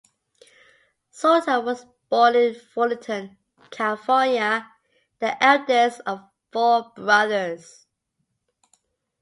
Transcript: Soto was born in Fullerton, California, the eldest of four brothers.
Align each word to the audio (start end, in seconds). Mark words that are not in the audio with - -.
Soto 1.11 1.59
was 1.59 1.85
born 2.09 2.35
in 2.35 2.55
Fullerton, 2.55 3.37
California, 3.69 4.67
the 5.19 5.37
eldest 5.43 6.01
of 6.07 6.27
four 6.51 6.91
brothers. 6.95 7.85